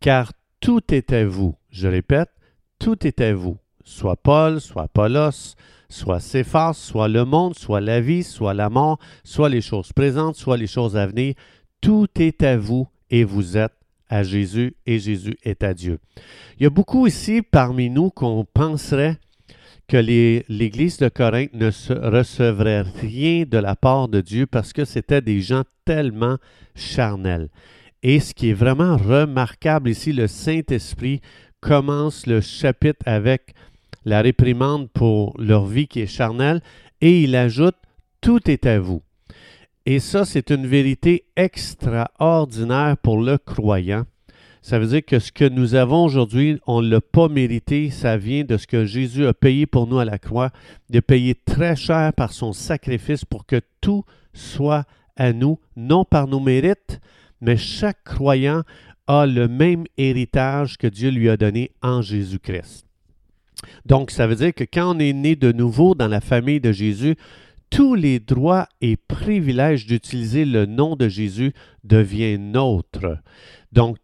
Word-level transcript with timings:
Car 0.00 0.32
tout 0.60 0.94
est 0.94 1.12
à 1.12 1.26
vous. 1.26 1.56
Je 1.68 1.88
répète, 1.88 2.30
tout 2.78 3.04
est 3.06 3.20
à 3.20 3.34
vous. 3.34 3.58
Soit 3.84 4.16
Paul, 4.16 4.60
soit 4.60 4.84
Apollos, 4.84 5.56
soit 5.88 6.20
Céphas, 6.20 6.74
soit 6.74 7.08
le 7.08 7.24
monde, 7.24 7.56
soit 7.56 7.80
la 7.80 8.00
vie, 8.00 8.22
soit 8.22 8.54
la 8.54 8.70
mort, 8.70 8.98
soit 9.24 9.48
les 9.48 9.60
choses 9.60 9.92
présentes, 9.92 10.36
soit 10.36 10.56
les 10.56 10.68
choses 10.68 10.96
à 10.96 11.06
venir. 11.06 11.34
Tout 11.80 12.08
est 12.16 12.42
à 12.44 12.56
vous 12.56 12.88
et 13.10 13.24
vous 13.24 13.56
êtes 13.56 13.74
à 14.08 14.22
Jésus 14.22 14.76
et 14.86 15.00
Jésus 15.00 15.36
est 15.42 15.64
à 15.64 15.74
Dieu. 15.74 15.98
Il 16.58 16.62
y 16.62 16.66
a 16.66 16.70
beaucoup 16.70 17.08
ici 17.08 17.42
parmi 17.42 17.90
nous 17.90 18.10
qu'on 18.10 18.44
penserait 18.44 19.18
que 19.88 19.96
l'Église 19.96 20.98
de 20.98 21.08
Corinthe 21.08 21.54
ne 21.54 21.70
recevrait 22.10 22.82
rien 22.82 23.44
de 23.46 23.58
la 23.58 23.76
part 23.76 24.08
de 24.08 24.20
Dieu 24.20 24.46
parce 24.46 24.72
que 24.72 24.84
c'était 24.84 25.20
des 25.20 25.40
gens 25.40 25.62
tellement 25.84 26.38
charnels. 26.74 27.48
Et 28.02 28.20
ce 28.20 28.34
qui 28.34 28.50
est 28.50 28.54
vraiment 28.54 28.96
remarquable 28.96 29.90
ici, 29.90 30.12
le 30.12 30.26
Saint-Esprit 30.26 31.20
commence 31.60 32.26
le 32.26 32.40
chapitre 32.40 33.02
avec 33.06 33.54
la 34.04 34.22
réprimande 34.22 34.88
pour 34.90 35.34
leur 35.40 35.66
vie 35.66 35.88
qui 35.88 36.00
est 36.00 36.06
charnelle 36.06 36.60
et 37.00 37.22
il 37.22 37.34
ajoute 37.36 37.76
Tout 38.20 38.50
est 38.50 38.66
à 38.66 38.78
vous. 38.80 39.02
Et 39.84 40.00
ça, 40.00 40.24
c'est 40.24 40.50
une 40.50 40.66
vérité 40.66 41.26
extraordinaire 41.36 42.96
pour 42.96 43.20
le 43.20 43.38
croyant 43.38 44.04
ça 44.66 44.80
veut 44.80 44.88
dire 44.88 45.04
que 45.04 45.20
ce 45.20 45.30
que 45.30 45.48
nous 45.48 45.76
avons 45.76 46.02
aujourd'hui, 46.02 46.58
on 46.66 46.82
ne 46.82 46.90
l'a 46.90 47.00
pas 47.00 47.28
mérité. 47.28 47.88
Ça 47.90 48.16
vient 48.16 48.42
de 48.42 48.56
ce 48.56 48.66
que 48.66 48.84
Jésus 48.84 49.24
a 49.24 49.32
payé 49.32 49.64
pour 49.64 49.86
nous 49.86 50.00
à 50.00 50.04
la 50.04 50.18
croix, 50.18 50.50
de 50.90 50.98
payer 50.98 51.36
très 51.36 51.76
cher 51.76 52.12
par 52.12 52.32
son 52.32 52.52
sacrifice 52.52 53.24
pour 53.24 53.46
que 53.46 53.60
tout 53.80 54.04
soit 54.34 54.84
à 55.14 55.32
nous, 55.32 55.60
non 55.76 56.04
par 56.04 56.26
nos 56.26 56.40
mérites, 56.40 56.98
mais 57.40 57.56
chaque 57.56 58.02
croyant 58.02 58.64
a 59.06 59.24
le 59.24 59.46
même 59.46 59.84
héritage 59.98 60.78
que 60.78 60.88
Dieu 60.88 61.10
lui 61.10 61.30
a 61.30 61.36
donné 61.36 61.70
en 61.80 62.02
Jésus-Christ. 62.02 62.86
Donc, 63.84 64.10
ça 64.10 64.26
veut 64.26 64.34
dire 64.34 64.52
que 64.52 64.64
quand 64.64 64.96
on 64.96 64.98
est 64.98 65.12
né 65.12 65.36
de 65.36 65.52
nouveau 65.52 65.94
dans 65.94 66.08
la 66.08 66.20
famille 66.20 66.58
de 66.58 66.72
Jésus, 66.72 67.14
tous 67.70 67.94
les 67.94 68.18
droits 68.18 68.66
et 68.80 68.96
privilèges 68.96 69.86
d'utiliser 69.86 70.44
le 70.44 70.66
nom 70.66 70.96
de 70.96 71.08
Jésus 71.08 71.52
deviennent 71.84 72.50
nôtres. 72.50 73.16
Donc, 73.70 73.98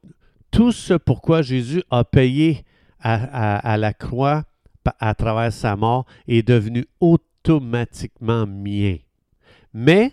tout 0.53 0.71
ce 0.71 0.95
pourquoi 0.95 1.43
Jésus 1.43 1.83
a 1.91 2.05
payé 2.05 2.65
à, 3.01 3.77
la 3.79 3.93
croix 3.93 4.45
à 5.01 5.15
travers 5.15 5.53
sa 5.53 5.75
mort 5.75 6.07
est 6.29 6.47
devenu 6.47 6.87
automatiquement 7.01 8.47
mien. 8.47 8.99
Mais 9.75 10.13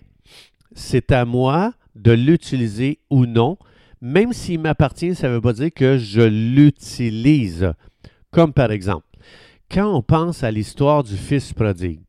c'est 0.73 1.11
à 1.11 1.25
moi 1.25 1.73
de 1.93 2.11
l'utiliser 2.11 2.99
ou 3.11 3.27
non. 3.27 3.57
Même 4.01 4.33
s'il 4.33 4.61
m'appartient, 4.61 5.13
ça 5.13 5.27
ne 5.27 5.33
veut 5.33 5.41
pas 5.41 5.53
dire 5.53 5.73
que 5.75 5.97
je 5.97 6.21
l'utilise. 6.21 7.73
Comme 8.31 8.53
par 8.53 8.71
exemple, 8.71 9.05
quand 9.69 9.93
on 9.93 10.01
pense 10.01 10.43
à 10.43 10.49
l'histoire 10.49 11.03
du 11.03 11.17
fils 11.17 11.53
prodigue, 11.53 12.01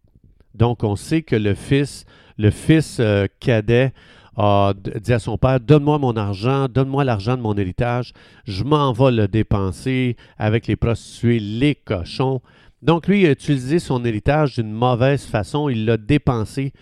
donc 0.54 0.84
on 0.84 0.96
sait 0.96 1.22
que 1.22 1.36
le 1.36 1.54
fils, 1.54 2.06
le 2.38 2.50
fils 2.50 2.98
euh, 3.00 3.26
cadet 3.40 3.92
a 4.36 4.72
dit 5.00 5.12
à 5.12 5.18
son 5.18 5.38
père, 5.38 5.60
donne-moi 5.60 5.98
mon 5.98 6.16
argent, 6.16 6.68
donne-moi 6.68 7.04
l'argent 7.04 7.36
de 7.36 7.42
mon 7.42 7.56
héritage, 7.56 8.12
je 8.44 8.64
m'en 8.64 8.92
vais 8.92 9.10
le 9.10 9.28
dépenser 9.28 10.16
avec 10.38 10.66
les 10.66 10.76
prostituées, 10.76 11.40
les 11.40 11.74
cochons. 11.74 12.40
Donc 12.82 13.08
lui, 13.08 13.22
il 13.22 13.26
a 13.26 13.32
utilisé 13.32 13.78
son 13.78 14.04
héritage 14.04 14.54
d'une 14.54 14.72
mauvaise 14.72 15.24
façon, 15.24 15.68
il 15.68 15.84
l'a 15.84 15.96
dépensé 15.96 16.72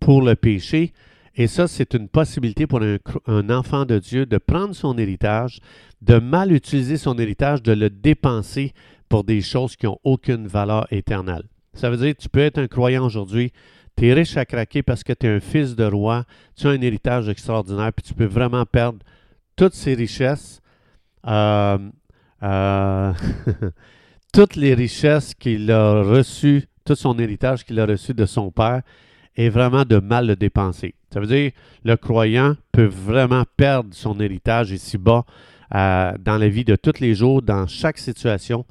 pour 0.00 0.22
le 0.22 0.34
péché. 0.34 0.92
Et 1.36 1.46
ça, 1.46 1.66
c'est 1.66 1.94
une 1.94 2.08
possibilité 2.08 2.66
pour 2.66 2.80
un, 2.80 3.50
enfant 3.50 3.84
de 3.84 3.98
Dieu 3.98 4.24
de 4.24 4.38
prendre 4.38 4.74
son 4.74 4.96
héritage, 4.98 5.58
de 6.00 6.18
mal 6.18 6.52
utiliser 6.52 6.96
son 6.96 7.18
héritage, 7.18 7.62
de 7.62 7.72
le 7.72 7.90
dépenser 7.90 8.72
pour 9.08 9.24
des 9.24 9.40
choses 9.40 9.74
qui 9.76 9.86
n'ont 9.86 9.98
aucune 10.04 10.46
valeur 10.46 10.86
éternelle. 10.92 11.44
Ça 11.74 11.90
veut 11.90 11.96
dire 11.96 12.14
que 12.14 12.22
tu 12.22 12.28
peux 12.28 12.40
être 12.40 12.58
un 12.58 12.68
croyant 12.68 13.04
aujourd'hui, 13.04 13.52
tu 13.96 14.08
es 14.08 14.12
riche 14.12 14.36
à 14.36 14.44
craquer 14.44 14.82
parce 14.82 15.04
que 15.04 15.12
tu 15.12 15.26
es 15.26 15.30
un 15.30 15.40
fils 15.40 15.76
de 15.76 15.84
roi, 15.84 16.24
tu 16.56 16.66
as 16.66 16.70
un 16.70 16.80
héritage 16.80 17.28
extraordinaire, 17.28 17.92
puis 17.92 18.02
tu 18.02 18.14
peux 18.14 18.24
vraiment 18.24 18.66
perdre 18.66 18.98
toutes 19.56 19.74
ces 19.74 19.94
richesses, 19.94 20.60
euh, 21.26 21.78
euh, 22.42 23.12
toutes 24.32 24.56
les 24.56 24.74
richesses 24.74 25.34
qu'il 25.34 25.70
a 25.70 26.02
reçues, 26.02 26.64
tout 26.84 26.96
son 26.96 27.18
héritage 27.18 27.64
qu'il 27.64 27.78
a 27.80 27.86
reçu 27.86 28.14
de 28.14 28.26
son 28.26 28.50
père, 28.50 28.82
et 29.36 29.48
vraiment 29.48 29.84
de 29.84 29.98
mal 29.98 30.26
le 30.26 30.36
dépenser. 30.36 30.94
Ça 31.12 31.20
veut 31.20 31.26
dire 31.26 31.52
le 31.84 31.96
croyant 31.96 32.56
peut 32.72 32.84
vraiment 32.84 33.44
perdre 33.56 33.90
son 33.92 34.18
héritage 34.20 34.70
ici-bas 34.70 35.24
euh, 35.74 36.12
dans 36.20 36.38
la 36.38 36.48
vie 36.48 36.64
de 36.64 36.76
tous 36.76 37.00
les 37.00 37.14
jours, 37.14 37.42
dans 37.42 37.66
chaque 37.66 37.98
situation, 37.98 38.64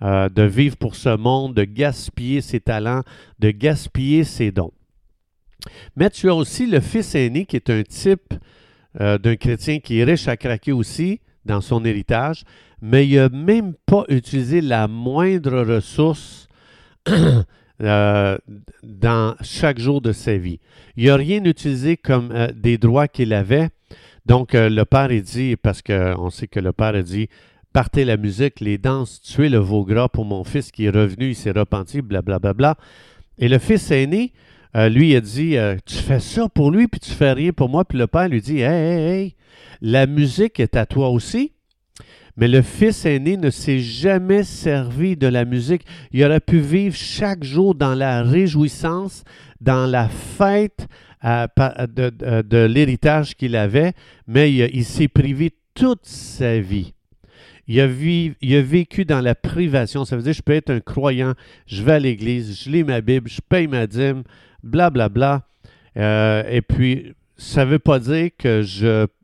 euh, 0.00 0.28
de 0.28 0.42
vivre 0.42 0.76
pour 0.76 0.94
ce 0.94 1.16
monde, 1.16 1.54
de 1.54 1.64
gaspiller 1.64 2.40
ses 2.40 2.60
talents, 2.60 3.02
de 3.40 3.50
gaspiller 3.50 4.22
ses 4.22 4.52
dons. 4.52 4.70
Mais 5.96 6.08
tu 6.08 6.30
as 6.30 6.34
aussi 6.36 6.66
le 6.66 6.78
fils 6.78 7.16
aîné 7.16 7.46
qui 7.46 7.56
est 7.56 7.68
un 7.68 7.82
type 7.82 8.32
euh, 9.00 9.18
d'un 9.18 9.34
chrétien 9.34 9.80
qui 9.80 9.98
est 9.98 10.04
riche 10.04 10.28
à 10.28 10.36
craquer 10.36 10.70
aussi 10.70 11.20
dans 11.44 11.60
son 11.60 11.84
héritage, 11.84 12.44
mais 12.80 13.08
il 13.08 13.16
n'a 13.16 13.28
même 13.28 13.74
pas 13.86 14.04
utilisé 14.08 14.60
la 14.60 14.86
moindre 14.86 15.62
ressource 15.62 16.46
euh, 17.82 18.38
dans 18.84 19.34
chaque 19.40 19.80
jour 19.80 20.00
de 20.00 20.12
sa 20.12 20.36
vie. 20.36 20.60
Il 20.96 21.06
n'a 21.06 21.16
rien 21.16 21.42
utilisé 21.44 21.96
comme 21.96 22.32
des 22.54 22.78
droits 22.78 23.08
qu'il 23.08 23.32
avait. 23.32 23.70
Donc, 24.26 24.50
le 24.52 24.84
père 24.84 25.10
est 25.10 25.22
dit, 25.22 25.56
parce 25.56 25.82
qu'on 25.82 26.30
sait 26.30 26.46
que 26.46 26.60
le 26.60 26.72
père 26.72 26.94
a 26.94 27.02
dit, 27.02 27.28
partez 27.72 28.04
la 28.04 28.16
musique, 28.16 28.60
les 28.60 28.78
danses, 28.78 29.20
tuez 29.20 29.48
le 29.48 29.58
veau 29.58 29.84
gras 29.84 30.08
pour 30.08 30.24
mon 30.24 30.44
fils 30.44 30.70
qui 30.70 30.86
est 30.86 30.90
revenu, 30.90 31.30
il 31.30 31.34
s'est 31.34 31.50
repenti, 31.50 32.02
blablabla. 32.02 32.38
Bla, 32.38 32.52
bla, 32.52 32.74
bla. 32.74 32.84
Et 33.38 33.48
le 33.48 33.58
fils 33.58 33.90
aîné, 33.90 34.32
euh, 34.76 34.88
lui, 34.88 35.14
a 35.16 35.20
dit 35.20 35.56
euh, 35.56 35.76
Tu 35.86 35.96
fais 35.96 36.20
ça 36.20 36.48
pour 36.48 36.70
lui, 36.70 36.88
puis 36.88 37.00
tu 37.00 37.10
fais 37.10 37.32
rien 37.32 37.52
pour 37.52 37.68
moi. 37.68 37.84
Puis 37.84 37.98
le 37.98 38.06
père 38.06 38.28
lui 38.28 38.40
dit 38.40 38.60
Hey, 38.60 38.66
hey, 38.66 39.10
hey, 39.10 39.34
la 39.80 40.06
musique 40.06 40.60
est 40.60 40.76
à 40.76 40.86
toi 40.86 41.10
aussi. 41.10 41.52
Mais 42.36 42.46
le 42.46 42.62
fils 42.62 43.04
aîné 43.04 43.36
ne 43.36 43.50
s'est 43.50 43.80
jamais 43.80 44.44
servi 44.44 45.16
de 45.16 45.26
la 45.26 45.44
musique. 45.44 45.82
Il 46.12 46.24
aurait 46.24 46.40
pu 46.40 46.60
vivre 46.60 46.94
chaque 46.94 47.42
jour 47.42 47.74
dans 47.74 47.94
la 47.94 48.22
réjouissance, 48.22 49.24
dans 49.60 49.86
la 49.86 50.08
fête 50.08 50.86
de, 51.24 52.64
l'héritage 52.66 53.34
qu'il 53.34 53.56
avait, 53.56 53.92
mais 54.28 54.52
il 54.52 54.84
s'est 54.84 55.08
privé 55.08 55.52
toute 55.74 56.06
sa 56.06 56.60
vie. 56.60 56.92
Il 57.68 57.80
a, 57.80 58.62
vécu 58.62 59.04
dans 59.04 59.20
la 59.20 59.34
privation. 59.34 60.06
Ça 60.06 60.16
veut 60.16 60.22
dire, 60.22 60.32
je 60.32 60.42
peux 60.42 60.54
être 60.54 60.70
un 60.70 60.80
croyant, 60.80 61.34
je 61.66 61.82
vais 61.82 61.92
à 61.92 61.98
l'église, 61.98 62.64
je 62.64 62.70
lis 62.70 62.82
ma 62.82 63.02
Bible, 63.02 63.28
je 63.28 63.40
paye 63.46 63.66
ma 63.66 63.86
dîme, 63.86 64.22
blablabla. 64.62 65.08
Bla, 65.08 65.08
bla. 65.08 66.02
Euh, 66.02 66.42
et 66.50 66.62
puis, 66.62 67.14
ça 67.36 67.64
ne 67.64 67.70
veut 67.70 67.78
pas 67.78 67.98
dire 67.98 68.30
que 68.36 68.62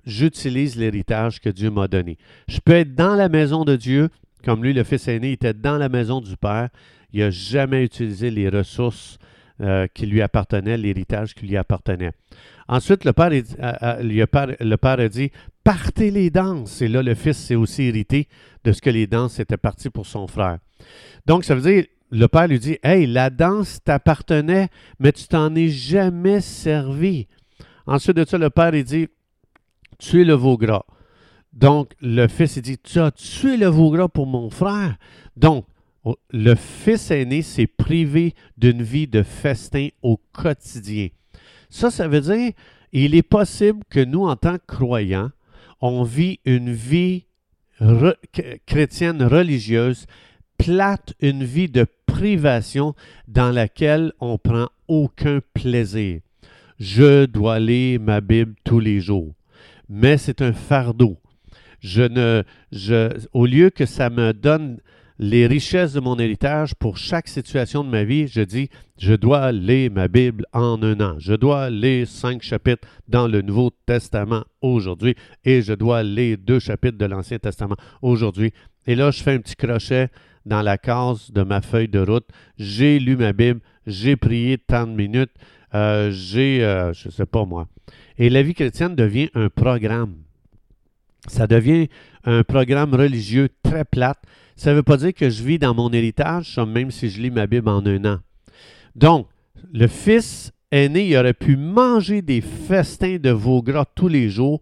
j'utilise 0.07 0.77
l'héritage 0.77 1.41
que 1.41 1.49
Dieu 1.49 1.71
m'a 1.71 1.89
donné. 1.89 2.19
Je 2.49 2.61
peux 2.61 2.73
être 2.73 2.95
dans 2.95 3.15
la 3.15 3.29
maison 3.29 3.65
de 3.65 3.77
Dieu, 3.77 4.09
comme 4.45 4.63
lui, 4.63 4.73
le 4.73 4.85
fils 4.85 5.09
aîné, 5.09 5.33
était 5.33 5.55
dans 5.55 5.79
la 5.79 5.89
maison 5.89 6.21
du 6.21 6.37
Père. 6.37 6.69
Il 7.13 7.21
n'a 7.21 7.31
jamais 7.31 7.83
utilisé 7.85 8.31
les 8.31 8.49
ressources 8.49 9.19
euh, 9.61 9.87
qui 9.93 10.07
lui 10.07 10.21
appartenait, 10.21 10.77
l'héritage 10.77 11.35
qui 11.35 11.47
lui 11.47 11.57
appartenait. 11.57 12.13
Ensuite, 12.69 13.05
le 13.05 13.13
père, 13.13 13.31
le 13.31 14.75
père 14.77 15.01
a 15.01 15.09
dit 15.09 15.31
Partez 15.63 16.11
les 16.11 16.31
danses. 16.31 16.83
Et 16.83 16.89
là, 16.89 17.03
le 17.03 17.15
fils 17.15 17.39
s'est 17.39 17.55
aussi 17.55 17.85
hérité 17.85 18.29
de 18.65 18.73
ce 18.73 18.83
que 18.83 18.91
les 18.91 19.07
danses 19.07 19.39
étaient 19.39 19.57
parties 19.57 19.91
pour 19.91 20.07
son 20.07 20.27
frère. 20.27 20.59
Donc, 21.27 21.45
ça 21.45 21.55
veut 21.55 21.63
dire 21.63 21.85
le 22.11 22.29
père 22.29 22.47
lui 22.47 22.59
dit 22.59 22.79
Hey, 22.83 23.07
la 23.07 23.31
danse 23.31 23.83
t'appartenait, 23.83 24.69
mais 24.99 25.13
tu 25.13 25.27
t'en 25.27 25.55
es 25.55 25.69
jamais 25.69 26.41
servi. 26.41 27.27
Ensuite 27.87 28.17
de 28.17 28.25
ça, 28.25 28.39
le 28.39 28.51
père 28.51 28.75
il 28.75 28.85
dit 28.85 29.09
Tu 29.99 30.21
es 30.21 30.25
le 30.25 30.35
veau 30.35 30.57
gras. 30.57 30.85
Donc, 31.53 31.93
le 32.01 32.29
fils 32.29 32.57
il 32.57 32.63
dit 32.63 32.79
Tu 32.79 33.01
as 33.01 33.11
tué 33.11 33.57
le 33.57 33.67
veau 33.67 33.91
gras 33.91 34.09
pour 34.09 34.27
mon 34.27 34.51
frère. 34.51 34.97
Donc, 35.37 35.67
le 36.31 36.55
fils 36.55 37.11
aîné 37.11 37.43
s'est 37.43 37.67
privé 37.67 38.35
d'une 38.59 38.83
vie 38.83 39.07
de 39.07 39.23
festin 39.23 39.89
au 40.03 40.19
quotidien. 40.33 41.09
Ça, 41.71 41.91
ça 41.91 42.09
veut 42.09 42.21
dire 42.21 42.53
il 42.93 43.17
est 43.17 43.23
possible 43.23 43.81
que 43.91 43.99
nous, 43.99 44.25
en 44.25 44.37
tant 44.37 44.57
que 44.57 44.67
croyants, 44.67 45.31
on 45.81 46.05
vit 46.05 46.39
une 46.45 46.73
vie 46.73 47.25
chrétienne 48.67 49.23
religieuse 49.23 50.07
plate, 50.59 51.13
une 51.21 51.43
vie 51.43 51.69
de 51.69 51.87
privation 52.07 52.95
dans 53.27 53.51
laquelle 53.51 54.13
on 54.21 54.39
prend 54.39 54.69
aucun 54.87 55.41
plaisir. 55.55 56.21
Je 56.79 57.27
dois 57.27 57.59
lire 57.59 58.01
ma 58.01 58.21
Bible 58.21 58.55
tous 58.63 58.79
les 58.79 59.01
jours, 59.01 59.35
mais 59.89 60.17
c'est 60.17 60.41
un 60.41 60.53
fardeau. 60.53 61.19
Je 61.81 62.03
ne, 62.03 62.45
je, 62.71 63.11
au 63.33 63.45
lieu 63.45 63.71
que 63.71 63.87
ça 63.87 64.09
me 64.09 64.33
donne 64.33 64.79
les 65.19 65.47
richesses 65.47 65.93
de 65.93 66.01
mon 66.01 66.19
héritage 66.19 66.75
pour 66.75 66.97
chaque 66.97 67.29
situation 67.29 67.85
de 67.85 67.89
ma 67.89 68.05
vie, 68.05 68.27
je 68.27 68.41
dis, 68.41 68.69
je 68.99 69.15
dois 69.15 69.53
lire 69.53 69.91
ma 69.93 70.09
Bible 70.09 70.45
en 70.53 70.83
un 70.83 71.01
an. 71.01 71.17
Je 71.19 71.35
dois 71.35 71.71
lire 71.71 72.09
cinq 72.09 72.43
chapitres 72.43 72.87
dans 73.07 73.29
le 73.29 73.43
Nouveau 73.43 73.71
Testament 73.87 74.45
aujourd'hui 74.61 75.15
et 75.45 75.63
je 75.63 75.73
dois 75.73 76.03
lire 76.03 76.39
deux 76.41 76.59
chapitres 76.59 76.99
de 76.99 77.05
l'Ancien 77.05 77.39
Testament 77.39 77.77
aujourd'hui. 78.03 78.53
Et 78.87 78.97
là, 78.97 79.11
je 79.11 79.23
fais 79.23 79.33
un 79.33 79.39
petit 79.39 79.57
crochet 79.57 80.09
dans 80.47 80.63
la 80.63 80.79
case 80.79 81.31
de 81.31 81.43
ma 81.43 81.61
feuille 81.61 81.89
de 81.89 82.01
route. 82.01 82.29
J'ai 82.59 82.99
lu 82.99 83.17
ma 83.17 83.33
Bible, 83.33 83.61
j'ai 83.87 84.17
prié 84.17 84.59
tant 84.59 84.87
de 84.87 84.93
minutes, 84.93 85.33
euh, 85.75 86.11
j'ai, 86.11 86.65
euh, 86.65 86.93
je 86.93 87.09
ne 87.09 87.13
sais 87.13 87.27
pas 87.27 87.45
moi. 87.45 87.69
Et 88.19 88.31
la 88.31 88.43
vie 88.43 88.55
chrétienne 88.55 88.97
devient 88.97 89.31
un 89.35 89.49
programme. 89.49 90.24
Ça 91.27 91.47
devient 91.47 91.89
un 92.25 92.43
programme 92.43 92.95
religieux 92.95 93.49
très 93.63 93.85
plate. 93.85 94.23
Ça 94.57 94.71
ne 94.71 94.77
veut 94.77 94.83
pas 94.83 94.97
dire 94.97 95.15
que 95.15 95.31
je 95.31 95.43
vis 95.43 95.59
dans 95.59 95.75
mon 95.75 95.91
héritage, 95.93 96.59
même 96.59 96.91
si 96.91 97.09
je 97.09 97.21
lis 97.21 97.31
ma 97.31 97.47
Bible 97.47 97.69
en 97.69 97.85
un 97.85 98.05
an. 98.05 98.19
Donc, 98.95 99.27
le 99.73 99.87
fils 99.87 100.53
aîné, 100.71 101.09
il 101.09 101.17
aurait 101.17 101.35
pu 101.35 101.57
manger 101.57 102.23
des 102.23 102.41
festins 102.41 103.17
de 103.17 103.31
veau 103.31 103.63
gras 103.63 103.87
tous 103.95 104.09
les 104.09 104.29
jours, 104.29 104.61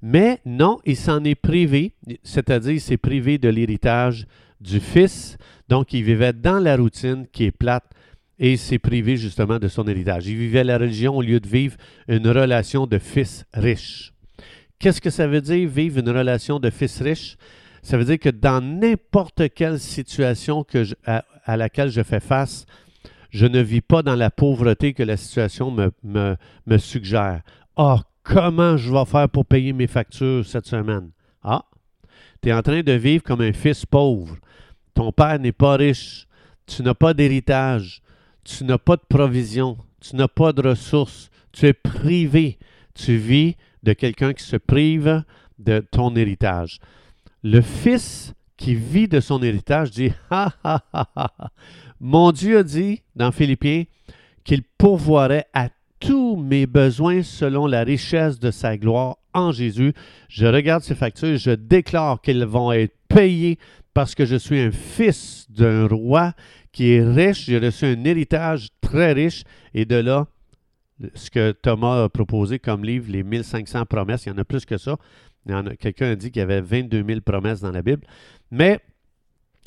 mais 0.00 0.40
non, 0.46 0.78
il 0.84 0.96
s'en 0.96 1.24
est 1.24 1.34
privé, 1.34 1.94
c'est-à-dire 2.22 2.72
il 2.72 2.80
s'est 2.80 2.96
privé 2.96 3.38
de 3.38 3.48
l'héritage 3.48 4.26
du 4.60 4.80
fils. 4.80 5.36
Donc, 5.68 5.92
il 5.92 6.02
vivait 6.02 6.32
dans 6.32 6.58
la 6.58 6.76
routine 6.76 7.26
qui 7.32 7.44
est 7.44 7.50
plate 7.50 7.84
et 8.38 8.52
il 8.52 8.58
s'est 8.58 8.78
privé 8.78 9.16
justement 9.16 9.58
de 9.58 9.68
son 9.68 9.86
héritage. 9.86 10.26
Il 10.26 10.36
vivait 10.36 10.64
la 10.64 10.78
religion 10.78 11.16
au 11.16 11.22
lieu 11.22 11.40
de 11.40 11.48
vivre 11.48 11.76
une 12.08 12.28
relation 12.28 12.86
de 12.86 12.98
fils 12.98 13.44
riche. 13.52 14.13
Qu'est-ce 14.84 15.00
que 15.00 15.08
ça 15.08 15.26
veut 15.26 15.40
dire 15.40 15.66
vivre 15.66 15.98
une 15.98 16.10
relation 16.10 16.60
de 16.60 16.68
fils 16.68 17.00
riche? 17.00 17.38
Ça 17.82 17.96
veut 17.96 18.04
dire 18.04 18.18
que 18.18 18.28
dans 18.28 18.60
n'importe 18.60 19.48
quelle 19.54 19.80
situation 19.80 20.66
à, 21.06 21.56
laquelle 21.56 21.88
je 21.88 22.02
fais 22.02 22.20
face, 22.20 22.66
je 23.30 23.46
ne 23.46 23.60
vis 23.60 23.80
pas 23.80 24.02
dans 24.02 24.14
la 24.14 24.30
pauvreté 24.30 24.92
que 24.92 25.02
la 25.02 25.16
situation 25.16 25.70
me, 26.02 26.76
suggère. 26.76 27.40
Ah, 27.78 28.02
comment 28.24 28.76
je 28.76 28.92
vais 28.92 29.06
faire 29.06 29.26
pour 29.30 29.46
payer 29.46 29.72
mes 29.72 29.86
factures 29.86 30.44
cette 30.44 30.66
semaine? 30.66 31.12
Ah, 31.42 31.64
tu 32.42 32.50
es 32.50 32.52
en 32.52 32.60
train 32.60 32.82
de 32.82 32.92
vivre 32.92 33.22
comme 33.22 33.40
un 33.40 33.54
fils 33.54 33.86
pauvre. 33.86 34.36
Ton 34.92 35.12
père 35.12 35.38
n'est 35.38 35.52
pas 35.52 35.76
riche. 35.76 36.28
Tu 36.66 36.82
n'as 36.82 36.92
pas 36.92 37.14
d'héritage. 37.14 38.02
Tu 38.44 38.64
n'as 38.64 38.76
pas 38.76 38.96
de 38.96 39.04
provision. 39.08 39.78
Tu 40.02 40.14
n'as 40.14 40.28
pas 40.28 40.52
de 40.52 40.68
ressources. 40.68 41.30
Tu 41.52 41.68
es 41.68 41.72
privé. 41.72 42.58
Tu 42.92 43.16
vis 43.16 43.56
de 43.84 43.92
quelqu'un 43.92 44.32
qui 44.32 44.42
se 44.42 44.56
prive 44.56 45.22
de 45.58 45.78
ton 45.78 46.16
héritage. 46.16 46.80
Le 47.42 47.60
fils 47.60 48.34
qui 48.56 48.74
vit 48.74 49.08
de 49.08 49.20
son 49.20 49.42
héritage 49.42 49.90
dit 49.90 50.12
Ha 50.30 50.52
ha 50.64 50.84
ha 50.92 51.08
ha. 51.14 51.52
Mon 52.00 52.32
Dieu 52.32 52.64
dit 52.64 53.02
dans 53.14 53.32
Philippiens 53.32 53.84
qu'il 54.42 54.62
pourvoirait 54.62 55.46
à 55.52 55.68
tous 56.00 56.36
mes 56.36 56.66
besoins 56.66 57.22
selon 57.22 57.66
la 57.66 57.82
richesse 57.82 58.38
de 58.38 58.50
sa 58.50 58.76
gloire 58.76 59.16
en 59.32 59.52
Jésus. 59.52 59.94
Je 60.28 60.46
regarde 60.46 60.82
ces 60.82 60.94
factures, 60.94 61.36
je 61.36 61.52
déclare 61.52 62.20
qu'elles 62.20 62.44
vont 62.44 62.72
être 62.72 62.94
payées 63.08 63.58
parce 63.94 64.14
que 64.14 64.26
je 64.26 64.36
suis 64.36 64.60
un 64.60 64.70
fils 64.70 65.46
d'un 65.50 65.86
roi 65.86 66.34
qui 66.72 66.92
est 66.92 67.02
riche. 67.02 67.46
J'ai 67.46 67.58
reçu 67.58 67.86
un 67.86 68.04
héritage 68.04 68.68
très 68.80 69.12
riche 69.12 69.44
et 69.72 69.84
de 69.84 69.96
là, 69.96 70.26
ce 71.14 71.30
que 71.30 71.52
Thomas 71.52 72.04
a 72.04 72.08
proposé 72.08 72.58
comme 72.58 72.84
livre, 72.84 73.06
les 73.10 73.22
1500 73.22 73.86
promesses, 73.86 74.26
il 74.26 74.30
y 74.30 74.32
en 74.32 74.38
a 74.38 74.44
plus 74.44 74.64
que 74.64 74.76
ça. 74.76 74.96
Quelqu'un 75.78 76.12
a 76.12 76.14
dit 76.14 76.30
qu'il 76.30 76.40
y 76.40 76.42
avait 76.42 76.60
22 76.60 77.04
000 77.06 77.20
promesses 77.20 77.60
dans 77.60 77.70
la 77.70 77.82
Bible. 77.82 78.06
Mais 78.50 78.80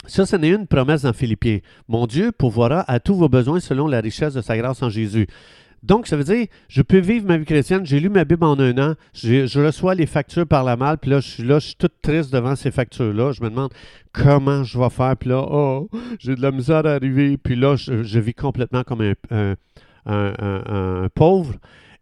ça, 0.06 0.26
ce 0.26 0.36
n'est 0.36 0.50
une 0.50 0.68
promesse 0.68 1.04
dans 1.04 1.14
Philippiens. 1.14 1.60
Mon 1.88 2.08
Dieu 2.08 2.32
pourvoira 2.32 2.84
à 2.88 3.00
tous 3.00 3.16
vos 3.16 3.30
besoins 3.30 3.60
selon 3.60 3.88
la 3.88 4.00
richesse 4.00 4.34
de 4.34 4.42
sa 4.42 4.58
grâce 4.58 4.82
en 4.82 4.90
Jésus. 4.90 5.28
Donc, 5.84 6.08
ça 6.08 6.18
veut 6.18 6.24
dire, 6.24 6.48
je 6.68 6.82
peux 6.82 6.98
vivre 6.98 7.28
ma 7.28 7.38
vie 7.38 7.46
chrétienne. 7.46 7.86
J'ai 7.86 8.00
lu 8.00 8.10
ma 8.10 8.26
Bible 8.26 8.44
en 8.44 8.60
un 8.60 8.78
an. 8.80 8.96
Je, 9.14 9.60
reçois 9.60 9.94
les 9.94 10.08
factures 10.08 10.48
par 10.48 10.64
la 10.64 10.76
malle. 10.76 10.98
Puis 10.98 11.12
là, 11.12 11.20
je 11.20 11.28
suis 11.28 11.44
là, 11.44 11.60
je 11.60 11.68
suis 11.68 11.76
toute 11.76 12.02
triste 12.02 12.34
devant 12.34 12.56
ces 12.56 12.72
factures-là. 12.72 13.32
Je 13.32 13.44
me 13.44 13.50
demande 13.50 13.72
comment 14.12 14.64
je 14.64 14.80
vais 14.80 14.90
faire. 14.90 15.16
Puis 15.18 15.30
là, 15.30 15.46
oh, 15.48 15.90
j'ai 16.20 16.36
de 16.36 16.42
la 16.42 16.52
misère 16.52 16.86
à 16.86 16.94
arriver. 16.94 17.38
Puis 17.38 17.56
là, 17.56 17.76
je, 17.76 18.20
vis 18.20 18.34
complètement 18.34 18.84
comme 18.84 19.02
un, 19.02 19.14
un 19.30 19.56
pauvre 21.16 21.56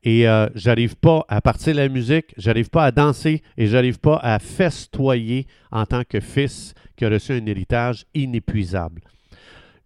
et 0.05 0.27
euh, 0.27 0.47
j'arrive 0.53 0.95
pas 0.95 1.25
à 1.27 1.41
partir 1.41 1.73
de 1.73 1.79
la 1.79 1.89
musique, 1.89 2.33
j'arrive 2.37 2.69
pas 2.69 2.85
à 2.85 2.91
danser 2.91 3.41
et 3.57 3.65
j'arrive 3.65 3.99
pas 3.99 4.17
à 4.17 4.37
festoyer 4.37 5.47
en 5.71 5.85
tant 5.87 6.03
que 6.07 6.19
fils 6.19 6.75
qui 6.95 7.05
a 7.05 7.09
reçu 7.09 7.33
un 7.33 7.45
héritage 7.47 8.05
inépuisable. 8.13 9.01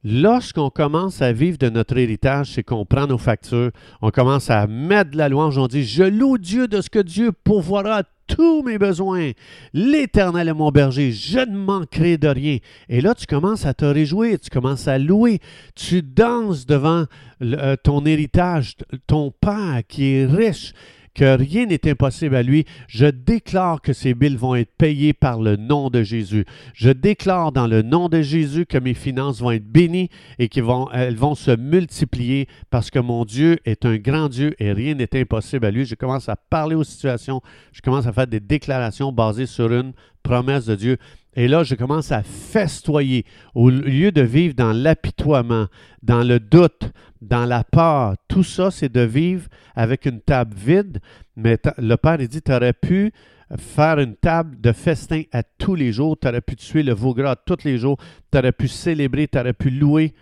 Lorsqu'on 0.03 0.69
commence 0.69 1.21
à 1.21 1.33
vivre 1.33 1.57
de 1.57 1.69
notre 1.69 1.97
héritage, 1.97 2.53
c'est 2.53 2.63
qu'on 2.63 2.85
prend 2.85 3.05
nos 3.05 3.17
factures, 3.17 3.71
on 4.01 4.11
commence 4.11 4.49
à 4.49 4.65
mettre 4.65 5.11
de 5.11 5.17
la 5.17 5.27
louange, 5.27 5.57
on 5.57 5.67
dit 5.67 5.83
Je 5.83 6.03
loue 6.03 6.37
Dieu 6.37 6.69
de 6.69 6.79
ce 6.79 6.89
que 6.89 6.99
Dieu 6.99 7.33
pourvoira 7.33 8.03
tous 8.27 8.63
mes 8.63 8.77
besoins. 8.77 9.31
L'Éternel 9.73 10.47
est 10.47 10.53
mon 10.53 10.71
berger, 10.71 11.11
je 11.11 11.39
ne 11.39 11.57
manquerai 11.57 12.17
de 12.17 12.29
rien. 12.29 12.57
Et 12.87 13.01
là, 13.01 13.13
tu 13.13 13.25
commences 13.25 13.65
à 13.65 13.73
te 13.73 13.83
réjouir, 13.83 14.39
tu 14.39 14.49
commences 14.49 14.87
à 14.87 14.97
louer, 14.97 15.39
tu 15.75 16.01
danses 16.01 16.65
devant 16.65 17.03
euh, 17.41 17.75
ton 17.83 18.05
héritage, 18.05 18.75
ton 19.05 19.31
Père 19.31 19.81
qui 19.87 20.13
est 20.13 20.25
riche, 20.25 20.73
que 21.13 21.37
rien 21.37 21.65
n'est 21.65 21.89
impossible 21.89 22.35
à 22.35 22.43
lui. 22.43 22.65
Je 22.87 23.05
déclare 23.05 23.81
que 23.81 23.93
ces 23.93 24.13
billes 24.13 24.35
vont 24.35 24.55
être 24.55 24.71
payées 24.77 25.13
par 25.13 25.41
le 25.41 25.55
nom 25.55 25.89
de 25.89 26.03
Jésus. 26.03 26.45
Je 26.73 26.89
déclare 26.89 27.51
dans 27.51 27.67
le 27.67 27.81
nom 27.81 28.09
de 28.09 28.21
Jésus 28.21 28.65
que 28.65 28.77
mes 28.77 28.93
finances 28.93 29.41
vont 29.41 29.51
être 29.51 29.69
bénies 29.69 30.09
et 30.37 30.49
qu'elles 30.49 30.63
vont, 30.63 30.87
vont 31.15 31.35
se 31.35 31.51
multiplier 31.51 32.47
parce 32.69 32.89
que 32.89 32.99
mon 32.99 33.25
Dieu 33.25 33.59
est 33.65 33.85
un 33.85 33.97
grand 33.97 34.29
Dieu 34.29 34.55
et 34.59 34.71
rien 34.71 34.95
n'est 34.95 35.19
impossible 35.19 35.65
à 35.65 35.71
lui. 35.71 35.85
Je 35.85 35.95
commence 35.95 36.29
à 36.29 36.35
parler 36.35 36.75
aux 36.75 36.83
situations, 36.83 37.41
je 37.71 37.81
commence 37.81 38.07
à 38.07 38.13
faire 38.13 38.27
des 38.27 38.39
déclarations 38.39 39.11
basées 39.11 39.45
sur 39.45 39.71
une 39.71 39.93
promesse 40.23 40.65
de 40.65 40.75
Dieu. 40.75 40.97
Et 41.35 41.47
là, 41.47 41.63
je 41.63 41.75
commence 41.75 42.11
à 42.11 42.23
festoyer. 42.23 43.25
Au 43.53 43.69
lieu 43.69 44.11
de 44.11 44.21
vivre 44.21 44.55
dans 44.55 44.73
l'apitoiement, 44.73 45.67
dans 46.01 46.23
le 46.23 46.39
doute, 46.39 46.91
dans 47.21 47.45
la 47.45 47.63
peur, 47.63 48.15
tout 48.27 48.43
ça, 48.43 48.71
c'est 48.71 48.91
de 48.91 49.01
vivre 49.01 49.47
avec 49.75 50.05
une 50.05 50.21
table 50.21 50.55
vide. 50.55 50.99
Mais 51.35 51.57
le 51.77 51.95
Père, 51.95 52.19
il 52.19 52.27
dit, 52.27 52.41
tu 52.41 52.51
aurais 52.51 52.73
pu 52.73 53.11
faire 53.57 53.99
une 53.99 54.15
table 54.15 54.59
de 54.59 54.71
festin 54.71 55.23
à 55.31 55.43
tous 55.43 55.75
les 55.75 55.91
jours, 55.91 56.17
tu 56.19 56.27
aurais 56.27 56.41
pu 56.41 56.55
tuer 56.55 56.83
le 56.83 56.93
veau 56.93 57.13
gras 57.13 57.35
tous 57.35 57.63
les 57.63 57.77
jours, 57.77 57.97
tu 58.31 58.37
aurais 58.37 58.51
pu 58.51 58.67
célébrer, 58.67 59.27
tu 59.27 59.39
aurais 59.39 59.53
pu 59.53 59.69
louer. 59.69 60.13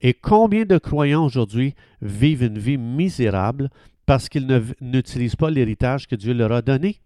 Et 0.00 0.14
combien 0.14 0.64
de 0.64 0.78
croyants 0.78 1.24
aujourd'hui 1.24 1.74
vivent 2.02 2.42
une 2.42 2.58
vie 2.58 2.78
misérable 2.78 3.70
parce 4.06 4.28
qu'ils 4.28 4.46
n'utilisent 4.80 5.36
pas 5.36 5.50
l'héritage 5.50 6.06
que 6.06 6.16
Dieu 6.16 6.34
leur 6.34 6.52
a 6.52 6.62
donné? 6.62 7.00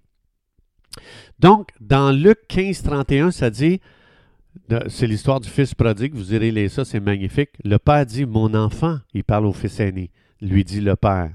Donc, 1.39 1.71
dans 1.81 2.11
Luc 2.13 2.39
15, 2.49 2.83
31, 2.83 3.31
ça 3.31 3.51
dit, 3.51 3.81
c'est 4.89 5.07
l'histoire 5.07 5.41
du 5.41 5.49
fils 5.49 5.75
prodigue, 5.75 6.15
vous 6.15 6.35
irez 6.35 6.51
lire 6.51 6.71
ça, 6.71 6.85
c'est 6.85 7.01
magnifique. 7.01 7.51
Le 7.65 7.79
père 7.79 8.05
dit, 8.05 8.27
mon 8.27 8.55
enfant, 8.55 8.99
il 9.15 9.25
parle 9.25 9.47
au 9.47 9.53
fils 9.53 9.81
aîné, 9.81 10.11
lui 10.41 10.65
dit 10.65 10.81
le 10.81 10.97
père, 10.97 11.31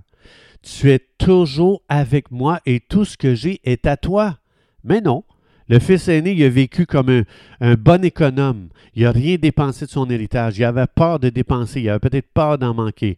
tu 0.61 0.91
es 0.91 0.99
toujours 1.17 1.81
avec 1.89 2.31
moi 2.31 2.59
et 2.65 2.79
tout 2.79 3.05
ce 3.05 3.17
que 3.17 3.35
j'ai 3.35 3.59
est 3.63 3.85
à 3.85 3.97
toi. 3.97 4.37
Mais 4.83 5.01
non, 5.01 5.23
le 5.67 5.79
fils 5.79 6.07
aîné, 6.07 6.33
il 6.33 6.43
a 6.43 6.49
vécu 6.49 6.85
comme 6.85 7.23
un, 7.61 7.75
bon 7.75 8.03
économe. 8.03 8.69
Il 8.95 9.03
n'a 9.03 9.11
rien 9.11 9.35
dépensé 9.35 9.85
de 9.85 9.91
son 9.91 10.09
héritage. 10.09 10.57
Il 10.57 10.63
avait 10.63 10.87
peur 10.87 11.19
de 11.19 11.29
dépenser. 11.29 11.81
Il 11.81 11.89
avait 11.89 11.99
peut-être 11.99 12.27
peur 12.33 12.57
d'en 12.57 12.73
manquer. 12.73 13.17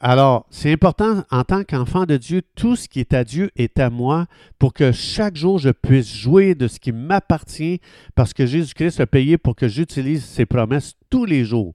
Alors, 0.00 0.46
c'est 0.50 0.72
important 0.72 1.24
en 1.30 1.44
tant 1.44 1.62
qu'enfant 1.62 2.06
de 2.06 2.16
Dieu, 2.16 2.42
tout 2.56 2.76
ce 2.76 2.88
qui 2.88 3.00
est 3.00 3.12
à 3.12 3.24
Dieu 3.24 3.50
est 3.56 3.78
à 3.78 3.90
moi 3.90 4.26
pour 4.58 4.72
que 4.72 4.90
chaque 4.90 5.36
jour 5.36 5.58
je 5.58 5.70
puisse 5.70 6.12
jouer 6.12 6.54
de 6.54 6.66
ce 6.66 6.80
qui 6.80 6.92
m'appartient 6.92 7.80
parce 8.14 8.32
que 8.32 8.46
Jésus-Christ 8.46 9.00
a 9.00 9.06
payé 9.06 9.38
pour 9.38 9.54
que 9.54 9.68
j'utilise 9.68 10.24
ses 10.24 10.46
promesses 10.46 10.94
tous 11.08 11.24
les 11.24 11.44
jours. 11.44 11.74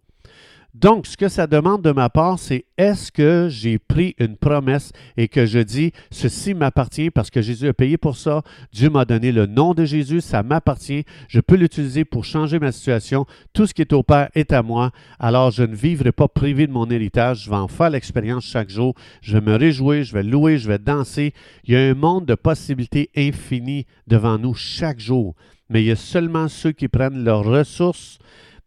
Donc, 0.73 1.05
ce 1.05 1.17
que 1.17 1.27
ça 1.27 1.47
demande 1.47 1.81
de 1.81 1.91
ma 1.91 2.09
part, 2.09 2.39
c'est 2.39 2.63
est-ce 2.77 3.11
que 3.11 3.47
j'ai 3.49 3.77
pris 3.77 4.15
une 4.19 4.37
promesse 4.37 4.93
et 5.17 5.27
que 5.27 5.45
je 5.45 5.59
dis, 5.59 5.91
ceci 6.11 6.53
m'appartient 6.53 7.09
parce 7.09 7.29
que 7.29 7.41
Jésus 7.41 7.67
a 7.67 7.73
payé 7.73 7.97
pour 7.97 8.15
ça, 8.15 8.41
Dieu 8.71 8.89
m'a 8.89 9.03
donné 9.03 9.33
le 9.33 9.47
nom 9.47 9.73
de 9.73 9.83
Jésus, 9.83 10.21
ça 10.21 10.43
m'appartient, 10.43 11.03
je 11.27 11.41
peux 11.41 11.55
l'utiliser 11.55 12.05
pour 12.05 12.23
changer 12.23 12.57
ma 12.57 12.71
situation, 12.71 13.25
tout 13.51 13.67
ce 13.67 13.73
qui 13.73 13.81
est 13.81 13.91
au 13.91 14.01
Père 14.01 14.29
est 14.33 14.53
à 14.53 14.63
moi, 14.63 14.91
alors 15.19 15.51
je 15.51 15.63
ne 15.63 15.75
vivrai 15.75 16.13
pas 16.13 16.29
privé 16.29 16.67
de 16.67 16.71
mon 16.71 16.89
héritage, 16.89 17.43
je 17.43 17.49
vais 17.49 17.57
en 17.57 17.67
faire 17.67 17.89
l'expérience 17.89 18.45
chaque 18.45 18.69
jour, 18.69 18.95
je 19.21 19.37
vais 19.37 19.41
me 19.41 19.57
réjouir, 19.57 20.05
je 20.05 20.13
vais 20.13 20.23
louer, 20.23 20.57
je 20.57 20.69
vais 20.69 20.79
danser. 20.79 21.33
Il 21.65 21.73
y 21.73 21.77
a 21.77 21.81
un 21.81 21.93
monde 21.93 22.25
de 22.25 22.35
possibilités 22.35 23.09
infinies 23.17 23.85
devant 24.07 24.37
nous 24.37 24.53
chaque 24.53 24.99
jour, 24.99 25.35
mais 25.69 25.83
il 25.83 25.87
y 25.87 25.91
a 25.91 25.97
seulement 25.97 26.47
ceux 26.47 26.71
qui 26.71 26.87
prennent 26.87 27.23
leurs 27.23 27.43
ressources, 27.43 28.19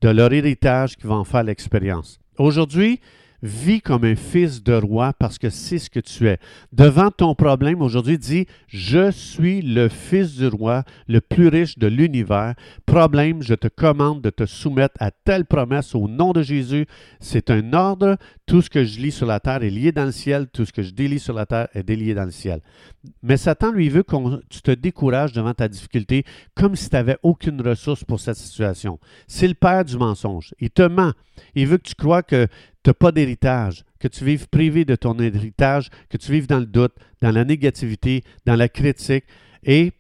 de 0.05 0.11
leur 0.11 0.35
héritage 0.35 0.97
qui 0.97 1.07
vont 1.07 1.15
en 1.15 1.25
faire 1.25 1.45
l'expérience. 1.45 2.21
Aujourd'hui, 2.37 3.01
vis 3.45 3.83
comme 3.83 4.05
un 4.05 4.17
fils 4.17 4.63
de 4.63 4.73
roi 4.73 5.13
parce 5.13 5.39
que 5.39 5.51
c'est 5.51 5.79
ce 5.79 5.91
que 5.91 6.01
tu 6.01 6.29
es. 6.29 6.39
Devant 6.73 7.11
ton 7.11 7.35
problème, 7.35 7.83
aujourd'hui, 7.83 8.19
dis, 8.19 8.47
je 8.67 9.11
suis 9.11 9.61
le 9.61 9.89
fils 9.89 10.37
du 10.37 10.49
roi, 10.49 10.83
le 11.07 11.21
plus 11.21 11.49
riche 11.49 11.79
de 11.79 11.87
l'univers. 11.87 12.55
Problème, 12.87 13.43
je 13.43 13.55
te 13.55 13.69
commande 13.69 14.23
de 14.23 14.31
te 14.31 14.47
soumettre 14.47 14.97
à 14.99 15.11
telle 15.11 15.45
promesse 15.45 15.95
au 15.95 16.09
nom 16.09 16.33
de 16.33 16.43
Jésus. 16.43 16.87
C'est 17.21 17.51
un 17.51 17.75
ordre. 17.75 18.17
Tout 18.47 18.63
ce 18.63 18.71
que 18.71 18.83
je 18.83 18.99
lis 18.99 19.13
sur 19.13 19.27
la 19.27 19.41
terre 19.41 19.63
est 19.63 19.71
lié 19.71 19.93
dans 19.93 20.07
le 20.07 20.13
ciel. 20.13 20.47
Tout 20.51 20.65
ce 20.65 20.73
que 20.73 20.83
je 20.83 20.93
délie 20.93 21.21
sur 21.21 21.35
la 21.35 21.45
terre 21.45 21.69
est 21.75 21.83
délié 21.83 22.15
dans 22.15 22.25
le 22.25 22.31
ciel. 22.31 22.61
Mais 23.23 23.37
Satan, 23.37 23.73
lui, 23.73 23.91
veut 23.91 24.03
que 24.03 24.17
tu 24.49 24.63
te 24.63 24.71
décourages 24.71 25.33
devant 25.33 25.53
ta 25.53 25.69
difficulté 25.69 26.25
comme 26.55 26.77
si 26.77 26.89
tu 26.89 26.97
n'avais 26.97 27.19
aucune 27.23 27.61
ressource 27.61 28.05
pour 28.05 28.21
cette 28.21 28.37
situation. 28.37 28.99
C'est 29.27 29.49
le 29.49 29.55
père 29.55 29.85
du 29.85 29.99
mensonge. 29.99 30.55
Il 30.61 30.71
te 30.71 30.83
ment. 30.83 31.13
Il 31.55 31.67
veut 31.67 31.79
que 31.79 31.89
tu 31.89 31.95
crois 31.95 32.23
que 32.23 32.47
tu 32.85 32.91
n'as 32.91 32.95
pas 32.95 33.13
d'héritage, 33.13 33.83
que 33.99 34.09
tu 34.09 34.25
vives 34.25 34.47
privé 34.49 34.85
de 34.85 34.95
ton 34.95 35.19
héritage, 35.19 35.89
que 36.11 36.19
tu 36.19 36.31
vives 36.31 36.47
dans 36.47 36.61
le 36.61 36.67
doute, 36.67 36.93
dans 37.23 37.31
la 37.31 37.45
négativité, 37.45 38.23
dans 38.45 38.57
la 38.57 38.69
critique. 38.69 39.25
Et 39.65 39.93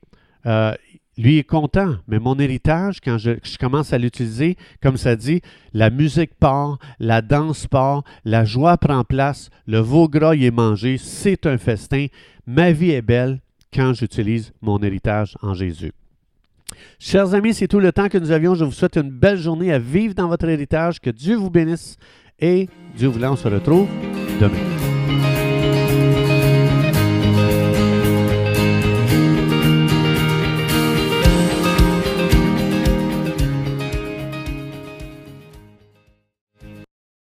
euh, 0.44 0.74
lui 1.16 1.38
est 1.38 1.44
content, 1.44 1.96
mais 2.06 2.18
mon 2.18 2.38
héritage, 2.38 3.00
quand 3.00 3.16
je, 3.16 3.32
commence 3.58 3.94
à 3.94 3.98
l'utiliser, 3.98 4.58
comme 4.82 4.98
ça 4.98 5.16
dit, 5.16 5.40
la 5.72 5.88
musique 5.88 6.34
part, 6.34 6.78
la 6.98 7.22
danse 7.22 7.66
part, 7.66 8.04
la 8.26 8.44
joie 8.44 8.76
prend 8.76 9.02
place, 9.02 9.48
le 9.66 9.78
veau 9.78 10.06
gras 10.06 10.34
y 10.34 10.44
est 10.44 10.50
mangé, 10.50 10.98
c'est 10.98 11.46
un 11.46 11.56
festin. 11.56 12.08
Ma 12.46 12.72
vie 12.72 12.90
est 12.90 13.02
belle 13.02 13.40
quand 13.72 13.94
j'utilise 13.94 14.52
mon 14.60 14.78
héritage 14.82 15.38
en 15.40 15.54
Jésus. 15.54 15.92
Chers 16.98 17.34
amis, 17.34 17.54
c'est 17.54 17.68
tout 17.68 17.80
le 17.80 17.92
temps 17.92 18.08
que 18.08 18.18
nous 18.18 18.30
avions. 18.30 18.54
Je 18.54 18.64
vous 18.64 18.72
souhaite 18.72 18.96
une 18.96 19.10
belle 19.10 19.38
journée 19.38 19.72
à 19.72 19.78
vivre 19.78 20.14
dans 20.14 20.28
votre 20.28 20.48
héritage. 20.48 21.00
Que 21.00 21.10
Dieu 21.10 21.36
vous 21.36 21.50
bénisse 21.50 21.96
et 22.44 22.68
Dieu 22.94 23.08
voulant, 23.08 23.32
on 23.32 23.36
se 23.36 23.48
retrouve 23.48 23.86
demain. 24.40 24.83